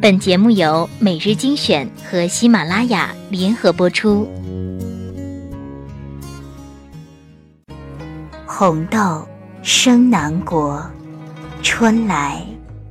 [0.00, 4.28] 本节目由每日精选和喜马拉雅联合播出。
[8.46, 9.26] 红豆
[9.60, 10.80] 生南国，
[11.64, 12.40] 春来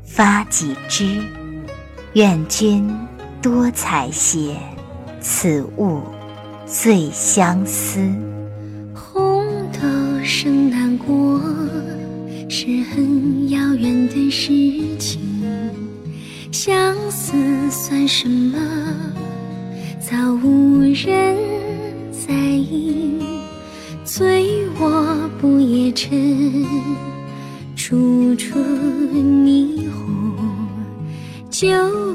[0.03, 1.23] 发几枝。
[2.11, 2.93] 愿君
[3.41, 4.57] 多采撷，
[5.21, 6.01] 此物
[6.65, 8.11] 最相思。
[18.07, 18.57] 什么？
[19.99, 21.35] 早无人
[22.09, 23.19] 在意。
[24.05, 26.65] 醉卧不夜城，
[27.75, 28.57] 处处
[29.11, 30.33] 霓虹。
[31.49, 31.67] 酒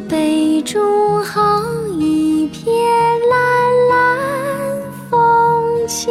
[0.08, 1.62] 杯中好
[1.98, 2.74] 一片
[3.30, 3.38] 蓝
[3.90, 6.08] 蓝风景。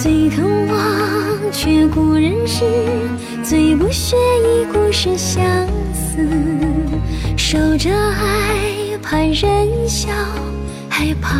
[0.00, 2.64] 最疼忘却故人诗，
[3.42, 5.44] 最不屑一顾是相
[5.92, 6.69] 思。
[7.36, 10.08] 守着爱，怕人笑，
[10.88, 11.36] 害怕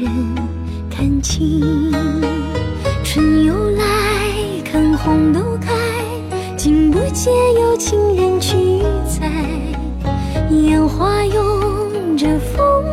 [0.00, 0.10] 人。
[0.90, 1.92] 看清，
[3.02, 3.82] 春又来，
[4.64, 5.72] 看红豆开，
[6.56, 9.30] 竟不见有情人去采，
[10.50, 12.84] 烟花拥着风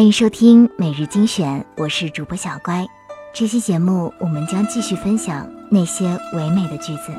[0.00, 2.86] 欢迎收听每日精选，我是主播小乖。
[3.34, 7.12] 这期节目我们将继续分享那些唯美的句子。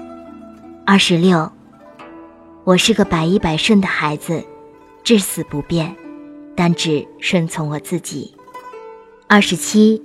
[0.83, 1.51] 二十六，
[2.63, 4.43] 我是个百依百顺的孩子，
[5.03, 5.95] 至死不变，
[6.55, 8.33] 但只顺从我自己。
[9.27, 10.03] 二十七，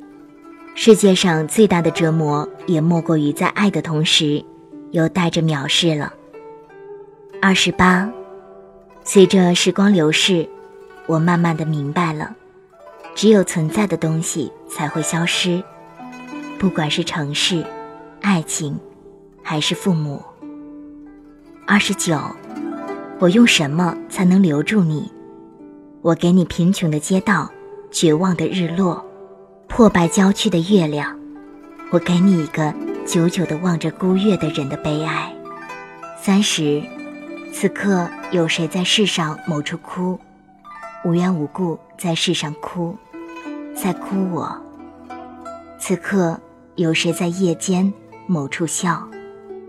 [0.74, 4.44] 世界上最大的折磨，也莫过于在爱的同时，
[4.90, 6.12] 又带着藐视了。
[7.40, 8.06] 二十八，
[9.02, 10.46] 随着时光流逝，
[11.06, 12.36] 我慢慢的明白了。
[13.16, 15.64] 只有存在的东西才会消失，
[16.58, 17.64] 不管是城市、
[18.20, 18.78] 爱情，
[19.42, 20.22] 还是父母。
[21.66, 22.20] 二十九，
[23.18, 25.10] 我用什么才能留住你？
[26.02, 27.50] 我给你贫穷的街道，
[27.90, 29.02] 绝望的日落，
[29.66, 31.18] 破败郊区的月亮。
[31.90, 32.74] 我给你一个
[33.06, 35.34] 久久的望着孤月的人的悲哀。
[36.20, 36.82] 三十，
[37.50, 40.20] 此刻有谁在世上某处哭？
[41.02, 42.94] 无缘无故在世上哭。
[43.76, 44.58] 在哭我。
[45.78, 46.40] 此刻
[46.76, 47.92] 有谁在夜间
[48.26, 49.06] 某处笑，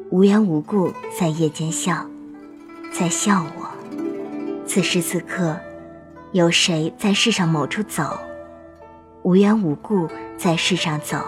[0.09, 2.05] 无缘无故在夜间笑，
[2.91, 3.67] 在笑我。
[4.65, 5.55] 此时此刻，
[6.31, 8.17] 有谁在世上某处走，
[9.23, 10.07] 无缘无故
[10.37, 11.19] 在世上走，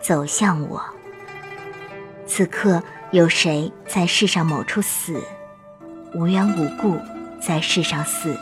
[0.00, 0.82] 走向我。
[2.26, 5.20] 此刻有谁在世上某处死，
[6.14, 6.96] 无缘无故
[7.40, 8.34] 在世上死，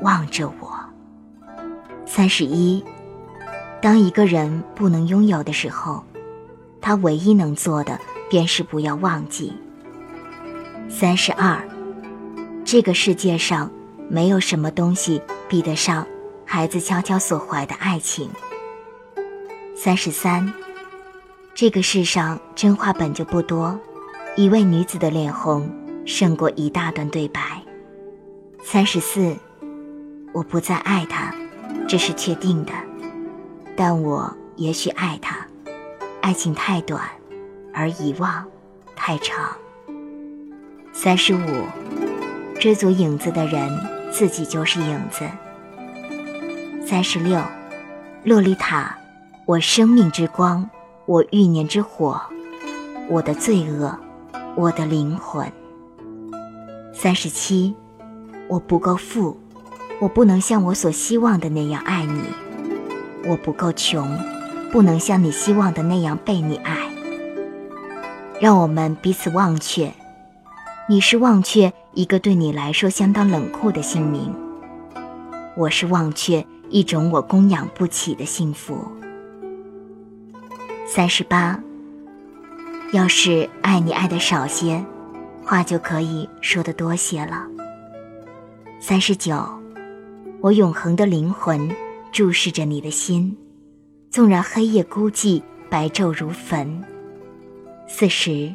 [0.00, 0.71] 望着我。
[2.14, 2.84] 三十一，
[3.80, 6.04] 当一个人不能拥有的时候，
[6.78, 9.50] 他唯一能做的便是不要忘记。
[10.90, 11.66] 三十二，
[12.66, 13.70] 这个世界上
[14.10, 16.06] 没有什么东西比得上
[16.44, 18.28] 孩子悄悄所怀的爱情。
[19.74, 20.52] 三十三，
[21.54, 23.80] 这个世上真话本就不多，
[24.36, 25.66] 一位女子的脸红
[26.04, 27.40] 胜过一大段对白。
[28.62, 29.34] 三十四，
[30.34, 31.34] 我不再爱他。
[31.92, 32.72] 这是确定的，
[33.76, 35.46] 但我也许爱他。
[36.22, 37.02] 爱情太短，
[37.74, 38.46] 而遗忘
[38.96, 39.54] 太长。
[40.90, 41.66] 三十五，
[42.58, 43.70] 追逐影子的人
[44.10, 45.28] 自己就是影子。
[46.82, 47.38] 三十六，
[48.24, 48.96] 洛丽塔，
[49.44, 50.66] 我生命之光，
[51.04, 52.18] 我欲念之火，
[53.10, 53.94] 我的罪恶，
[54.56, 55.46] 我的灵魂。
[56.94, 57.74] 三十七，
[58.48, 59.41] 我不够富。
[60.02, 62.22] 我不能像我所希望的那样爱你，
[63.24, 64.18] 我不够穷，
[64.72, 66.76] 不能像你希望的那样被你爱。
[68.40, 69.92] 让我们彼此忘却，
[70.88, 74.34] 你是忘却一个对你来说相当冷酷的姓名，
[75.56, 78.84] 我是忘却一种我供养不起的幸福。
[80.84, 81.60] 三十八，
[82.92, 84.84] 要是爱你爱的少些，
[85.44, 87.46] 话就可以说的多些了。
[88.80, 89.61] 三十九。
[90.42, 91.70] 我永恒的灵魂
[92.10, 93.38] 注视着你的心，
[94.10, 95.40] 纵然黑夜孤寂，
[95.70, 96.82] 白昼如焚。
[97.86, 98.52] 四十，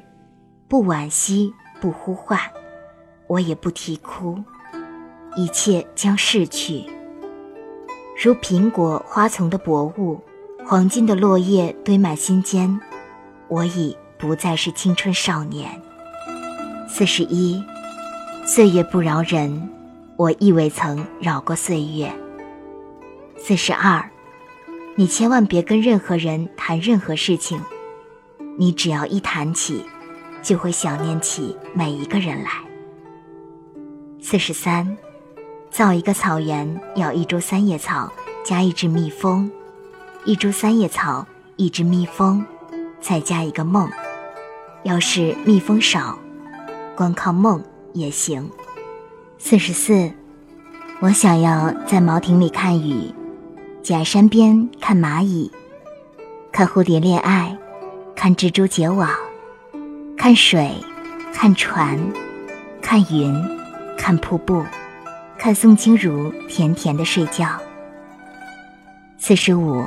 [0.67, 2.37] 不惋惜，不呼唤，
[3.27, 4.37] 我也不啼哭，
[5.37, 6.83] 一切将逝去。
[8.21, 10.19] 如苹果花丛的薄雾，
[10.65, 12.77] 黄金的落叶堆满心间，
[13.47, 15.81] 我已不再是青春少年。
[16.89, 17.63] 四十一，
[18.45, 19.69] 岁月不饶人，
[20.17, 22.11] 我亦未曾饶过岁月。
[23.37, 24.03] 四十二，
[24.95, 27.61] 你千万别跟任何人谈任何事情，
[28.57, 29.85] 你只要一谈起，
[30.41, 32.49] 就会想念起每一个人来。
[34.19, 34.97] 四十三，
[35.69, 38.11] 造一个草原要一株三叶草
[38.43, 39.51] 加一只蜜蜂，
[40.25, 41.27] 一株三叶草
[41.57, 42.43] 一只蜜蜂，
[42.99, 43.87] 再加一个梦。
[44.81, 46.17] 要是蜜蜂少，
[46.95, 47.63] 光靠梦
[47.93, 48.49] 也行。
[49.39, 50.11] 四十四，
[50.99, 53.13] 我想要在茅亭里看雨。
[53.83, 55.49] 假山边看蚂蚁，
[56.51, 57.55] 看蝴蝶恋爱，
[58.15, 59.09] 看蜘蛛结网，
[60.17, 60.71] 看水，
[61.31, 61.97] 看船，
[62.81, 63.33] 看云，
[63.95, 64.65] 看瀑布，
[65.37, 67.47] 看宋清如甜甜的睡觉。
[69.19, 69.85] 四十五，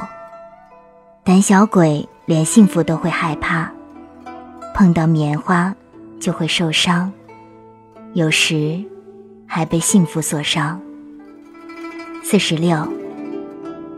[1.25, 3.71] 胆小鬼连幸福都会害怕，
[4.75, 5.75] 碰到棉花
[6.21, 7.13] 就会受伤，
[8.15, 8.83] 有时
[9.53, 10.81] 还被幸福所伤。
[12.23, 12.87] 四十六。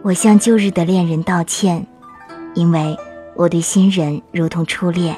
[0.01, 1.87] 我向旧日的恋人道歉，
[2.55, 2.97] 因为
[3.37, 5.15] 我对新人如同初恋。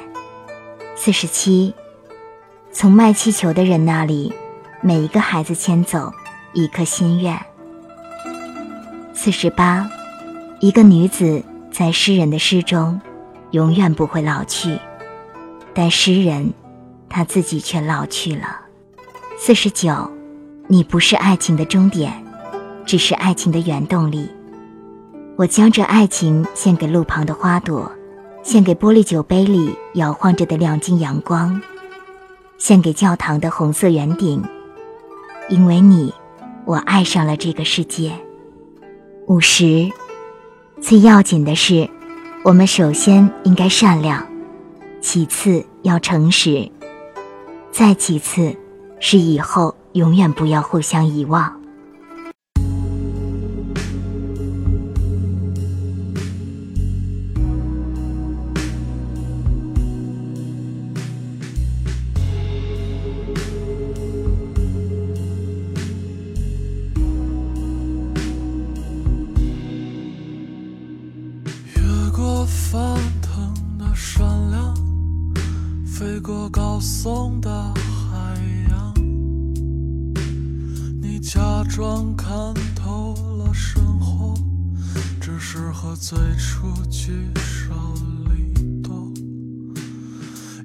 [0.93, 1.73] 四十七，
[2.69, 4.33] 从卖气球的人那里，
[4.81, 6.11] 每一个孩子牵走
[6.51, 7.39] 一颗心愿。
[9.13, 9.89] 四十八，
[10.59, 11.41] 一个女子
[11.71, 12.99] 在诗人的诗中，
[13.51, 14.77] 永远不会老去，
[15.73, 16.53] 但诗人
[17.07, 18.59] 他自己却老去了。
[19.37, 20.11] 四十九，
[20.67, 22.11] 你不是爱情的终点，
[22.85, 24.27] 只是爱情的原动力。
[25.35, 27.91] 我将这爱情献给路旁的花朵，
[28.41, 31.61] 献给玻璃酒杯里摇晃着的亮晶阳光，
[32.57, 34.43] 献给教堂的红色圆顶。
[35.49, 36.11] 因为你，
[36.65, 38.11] 我爱上了这个世界。
[39.27, 39.91] 五十，
[40.81, 41.87] 最要紧的是，
[42.43, 44.25] 我们首先应该善良，
[44.99, 46.71] 其次要诚实，
[47.71, 48.55] 再其次，
[48.99, 51.61] 是以后永远不要互相遗忘。
[71.73, 74.75] 越过翻腾的山梁
[75.85, 77.73] 飞过高耸的
[81.35, 82.31] 假装看
[82.73, 84.33] 透了生活，
[85.19, 87.75] 只是和最初聚少
[88.29, 89.11] 离多，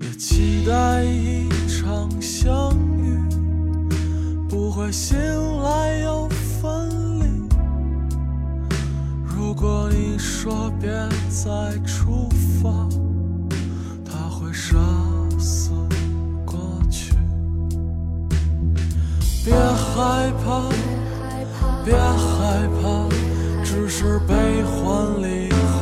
[0.00, 2.72] 也期待一场相
[3.02, 3.19] 遇，
[4.49, 5.19] 不会醒
[5.61, 6.88] 来又分
[7.19, 7.49] 离。
[9.25, 10.88] 如果你说别
[11.28, 12.28] 再出
[12.62, 12.88] 发，
[14.05, 14.78] 他会杀
[20.00, 20.62] 害怕，
[21.85, 23.06] 别害怕，
[23.62, 25.76] 只是悲欢离合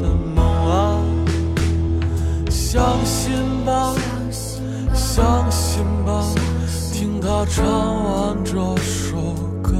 [0.00, 0.38] 的梦
[0.70, 1.02] 啊。
[2.48, 3.32] 相信
[3.64, 3.92] 吧，
[4.94, 6.22] 相信吧，
[6.92, 9.72] 听他唱完这首歌，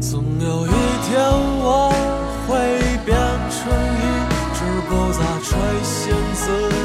[0.00, 0.70] 总有一
[1.04, 1.20] 天
[1.60, 1.92] 我
[2.48, 2.56] 会
[3.04, 3.14] 变
[3.50, 3.60] 成
[4.00, 4.02] 一
[4.54, 4.58] 只
[4.88, 5.48] 不再垂
[5.84, 5.92] 涎
[6.34, 6.79] 自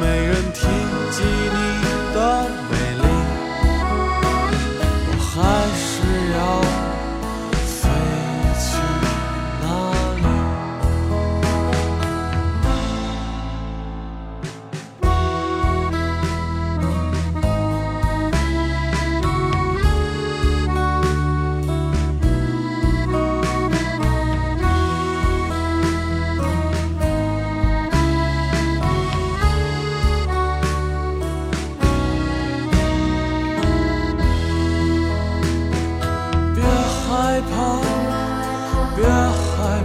[0.00, 0.31] may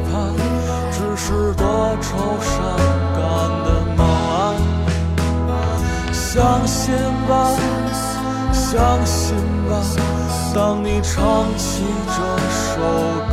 [0.06, 0.10] 怕，
[0.92, 1.64] 只是多
[2.02, 2.08] 愁
[2.42, 2.52] 善
[3.16, 3.22] 感
[3.64, 4.02] 的梦
[6.12, 6.36] 相
[6.66, 6.76] 信
[7.28, 7.30] 吧，
[10.54, 11.16] 当你唱
[11.58, 12.18] 起这
[12.52, 12.82] 首
[13.30, 13.32] 歌，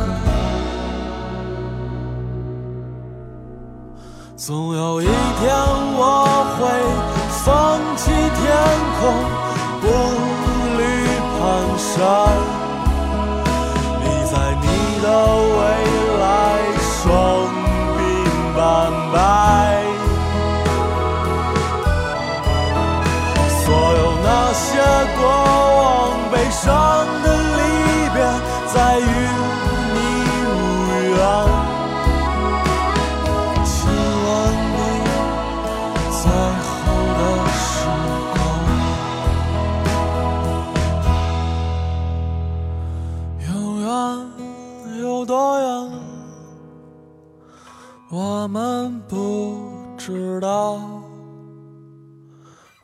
[4.35, 5.11] 总有一天
[5.97, 6.03] 我
[6.55, 6.59] 会
[7.43, 7.45] 放
[7.95, 8.13] 弃天
[8.99, 9.01] 空，
[9.81, 9.83] 步
[10.77, 10.79] 履
[11.39, 11.41] 蹒
[11.77, 11.97] 跚，
[14.01, 14.65] 你在你
[15.01, 15.05] 的
[26.55, 27.59] 伤的离
[28.13, 28.17] 别，
[28.73, 29.03] 再与
[29.93, 29.97] 你
[30.47, 30.49] 无
[31.11, 31.19] 缘。
[33.65, 33.69] 亲
[34.23, 34.27] 吻
[34.71, 34.75] 你
[36.09, 36.23] 最
[36.63, 36.73] 后
[37.17, 37.19] 的
[37.51, 37.59] 时
[38.33, 38.33] 光，
[43.49, 43.49] 永
[43.81, 43.87] 远
[45.01, 45.65] 有多远，
[48.09, 49.13] 我们不
[49.97, 50.79] 知道。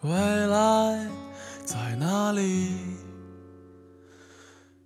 [0.01, 0.09] 未
[0.47, 1.07] 来
[1.63, 3.00] 在哪里？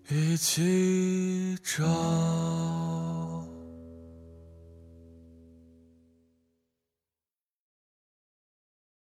[0.07, 2.75] 一起找。